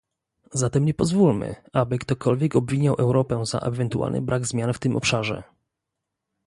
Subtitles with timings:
[0.51, 5.43] Zatem nie pozwólmy, aby ktokolwiek obwiniał Europę za ewentualny brak zmian w tym obszarze